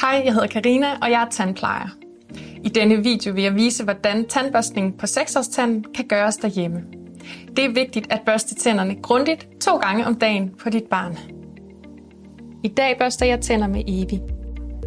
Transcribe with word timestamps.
Hej, 0.00 0.22
jeg 0.24 0.32
hedder 0.32 0.46
Karina 0.46 0.86
og 1.02 1.10
jeg 1.10 1.22
er 1.22 1.30
tandplejer. 1.30 1.88
I 2.64 2.68
denne 2.68 2.96
video 2.96 3.32
vil 3.32 3.42
jeg 3.42 3.54
vise, 3.54 3.84
hvordan 3.84 4.28
tandbørstning 4.28 4.98
på 4.98 5.06
6-årstanden 5.06 5.84
kan 5.94 6.04
gøres 6.08 6.36
derhjemme. 6.36 6.82
Det 7.56 7.64
er 7.64 7.72
vigtigt 7.72 8.12
at 8.12 8.20
børste 8.26 8.54
tænderne 8.54 8.94
grundigt 9.02 9.48
to 9.60 9.76
gange 9.76 10.06
om 10.06 10.14
dagen 10.14 10.50
på 10.60 10.70
dit 10.70 10.84
barn. 10.84 11.18
I 12.62 12.68
dag 12.68 12.98
børster 12.98 13.26
jeg 13.26 13.40
tænder 13.40 13.66
med 13.66 13.82
Evi. 13.86 14.20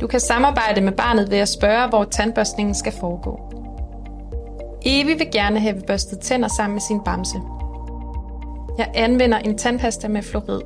Du 0.01 0.07
kan 0.07 0.19
samarbejde 0.19 0.81
med 0.81 0.91
barnet 0.91 1.31
ved 1.31 1.37
at 1.37 1.49
spørge, 1.49 1.89
hvor 1.89 2.03
tandbørstningen 2.03 2.75
skal 2.75 2.93
foregå. 2.99 3.39
Evi 4.85 5.13
vil 5.13 5.31
gerne 5.31 5.59
have 5.59 5.81
børstet 5.87 6.19
tænder 6.19 6.47
sammen 6.47 6.73
med 6.73 6.81
sin 6.81 6.99
bamse. 7.05 7.37
Jeg 8.77 8.91
anvender 8.95 9.37
en 9.37 9.57
tandpasta 9.57 10.07
med 10.07 10.21
fluorid. 10.23 10.61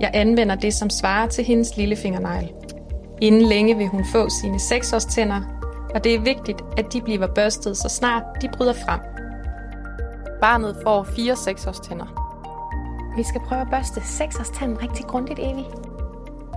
Jeg 0.00 0.10
anvender 0.14 0.54
det, 0.54 0.74
som 0.74 0.90
svarer 0.90 1.26
til 1.28 1.44
hendes 1.44 1.76
lille 1.76 1.96
fingernegl. 1.96 2.52
Inden 3.20 3.42
længe 3.42 3.76
vil 3.76 3.86
hun 3.86 4.04
få 4.12 4.28
sine 4.28 4.56
6-års 4.56 5.04
tænder, 5.04 5.40
og 5.94 6.04
det 6.04 6.14
er 6.14 6.20
vigtigt, 6.20 6.62
at 6.76 6.92
de 6.92 7.02
bliver 7.02 7.26
børstet, 7.26 7.76
så 7.76 7.88
snart 7.88 8.22
de 8.42 8.48
bryder 8.56 8.72
frem. 8.72 9.00
Barnet 10.40 10.76
får 10.82 11.02
fire 11.02 11.32
6-års 11.32 11.80
tænder. 11.80 12.06
Vi 13.16 13.22
skal 13.22 13.40
prøve 13.40 13.60
at 13.60 13.70
børste 13.70 14.00
6-årstanden 14.00 14.82
rigtig 14.82 15.06
grundigt, 15.06 15.38
Evi. 15.38 15.64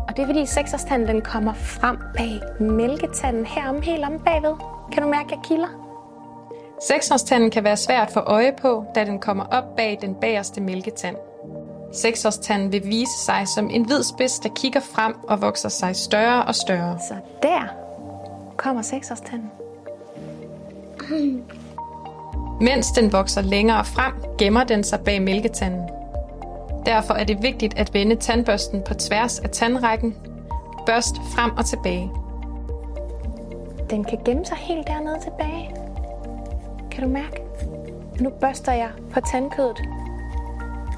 Og 0.07 0.15
det 0.15 0.21
er 0.21 0.25
fordi 0.25 0.43
6-årstanden 0.43 1.07
den 1.07 1.21
kommer 1.21 1.53
frem 1.53 1.97
bag 2.17 2.41
mælketanden 2.59 3.45
herom, 3.45 3.81
helt 3.81 4.05
om 4.05 4.19
bagved. 4.25 4.55
Kan 4.91 5.03
du 5.03 5.09
mærke, 5.09 5.25
at 5.25 5.31
jeg 5.31 5.39
kilder? 5.43 5.67
6-årstanden 6.81 7.51
kan 7.51 7.63
være 7.63 7.77
svært 7.77 8.07
at 8.07 8.13
få 8.13 8.19
øje 8.19 8.53
på, 8.61 8.85
da 8.95 9.05
den 9.05 9.19
kommer 9.19 9.43
op 9.43 9.75
bag 9.77 9.97
den 10.01 10.15
bagerste 10.15 10.61
mælketand. 10.61 11.15
6-årstanden 11.91 12.71
vil 12.71 12.81
vise 12.85 13.17
sig 13.25 13.47
som 13.47 13.69
en 13.69 13.85
hvid 13.85 14.03
spids, 14.03 14.39
der 14.39 14.49
kigger 14.49 14.79
frem 14.79 15.15
og 15.23 15.41
vokser 15.41 15.69
sig 15.69 15.95
større 15.95 16.45
og 16.45 16.55
større. 16.55 16.99
Så 17.07 17.15
der 17.43 17.61
kommer 18.57 18.81
6-årstanden. 18.81 19.51
Mens 22.61 22.91
den 22.91 23.13
vokser 23.13 23.41
længere 23.41 23.85
frem, 23.85 24.13
gemmer 24.37 24.63
den 24.63 24.83
sig 24.83 24.99
bag 24.99 25.21
mælketanden. 25.21 25.89
Derfor 26.85 27.13
er 27.13 27.23
det 27.23 27.43
vigtigt 27.43 27.77
at 27.77 27.93
vende 27.93 28.15
tandbørsten 28.15 28.81
på 28.87 28.93
tværs 28.93 29.39
af 29.39 29.49
tandrækken. 29.49 30.15
Børst 30.85 31.15
frem 31.15 31.51
og 31.57 31.65
tilbage. 31.65 32.11
Den 33.89 34.03
kan 34.03 34.19
gemme 34.25 34.45
sig 34.45 34.57
helt 34.57 34.87
dernede 34.87 35.19
tilbage. 35.21 35.75
Kan 36.91 37.03
du 37.03 37.09
mærke? 37.09 37.41
Nu 38.19 38.29
børster 38.29 38.71
jeg 38.71 38.89
på 39.13 39.19
tandkødet. 39.31 39.81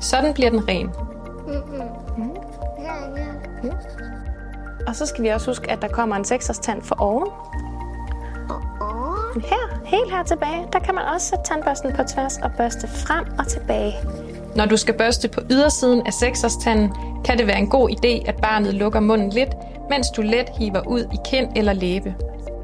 Sådan 0.04 0.34
bliver 0.34 0.50
den 0.50 0.68
ren. 0.68 0.90
Og 4.88 4.96
så 4.96 5.06
skal 5.06 5.24
vi 5.24 5.30
også 5.30 5.50
huske, 5.50 5.72
at 5.72 5.82
der 5.82 5.88
kommer 5.88 6.16
en 6.16 6.24
6-årstand 6.24 6.82
for 6.82 6.96
oven. 7.00 7.28
Her, 9.36 9.80
helt 9.86 10.12
her 10.12 10.24
tilbage, 10.24 10.68
der 10.74 10.80
kan 10.80 10.96
man 10.96 11.04
også 11.16 11.28
sætte 11.28 11.44
tandbørsten 11.46 11.94
på 11.94 12.04
tværs 12.04 12.38
og 12.38 12.52
børste 12.58 12.88
frem 12.88 13.26
og 13.40 13.48
tilbage. 13.48 13.94
Når 14.56 14.66
du 14.66 14.78
skal 14.78 14.98
børste 14.98 15.28
på 15.28 15.42
ydersiden 15.52 16.02
af 16.08 16.12
6-årstanden, 16.12 16.94
kan 17.26 17.38
det 17.38 17.48
være 17.48 17.60
en 17.60 17.70
god 17.70 17.90
idé, 17.90 18.30
at 18.30 18.36
barnet 18.42 18.74
lukker 18.74 19.00
munden 19.00 19.30
lidt, 19.30 19.50
mens 19.90 20.10
du 20.10 20.22
let 20.22 20.50
hiver 20.60 20.88
ud 20.88 21.02
i 21.14 21.18
kind 21.26 21.48
eller 21.56 21.74
læbe. 21.74 22.16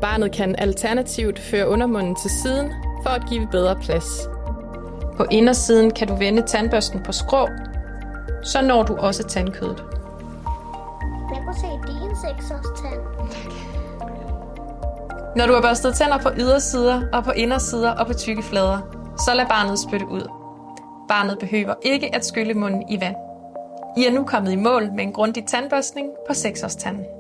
Barnet 0.02 0.32
kan 0.32 0.56
alternativt 0.58 1.40
føre 1.40 1.68
undermunden 1.70 2.16
til 2.16 2.30
siden 2.30 2.72
for 3.04 3.10
at 3.10 3.24
give 3.30 3.48
bedre 3.52 3.76
plads. 3.76 4.30
På 5.20 5.26
indersiden 5.32 5.92
kan 5.92 6.08
du 6.08 6.16
vende 6.16 6.42
tandbørsten 6.42 7.04
på 7.04 7.12
skrå, 7.12 7.48
så 8.44 8.62
når 8.62 8.84
du 8.84 8.96
også 8.96 9.24
tandkødet. 9.24 9.84
Jeg 11.34 11.42
kunne 11.46 11.56
se 11.56 11.68
din 11.88 12.16
seksårstand. 12.16 13.02
Når 15.36 15.48
du 15.48 15.54
har 15.54 15.62
børstet 15.62 15.96
tænder 15.96 16.18
på 16.18 16.30
ydersider 16.38 17.02
og 17.14 17.24
på 17.24 17.32
indersider 17.32 17.92
og 17.92 18.08
på 18.08 18.14
tykke 18.14 18.44
flader, 18.44 18.80
så 19.26 19.34
lad 19.34 19.46
barnet 19.46 19.80
spytte 19.80 20.08
ud. 20.08 20.30
Barnet 21.08 21.40
behøver 21.40 21.74
ikke 21.82 22.16
at 22.16 22.26
skylle 22.26 22.54
munden 22.54 22.90
i 22.90 23.02
vand. 23.02 23.16
I 23.98 24.06
er 24.06 24.12
nu 24.12 24.24
kommet 24.24 24.52
i 24.52 24.56
mål 24.56 24.92
med 24.92 25.04
en 25.04 25.14
grundig 25.14 25.46
tandbørstning 25.46 26.10
på 26.28 26.34
6-årstanden. 26.34 27.19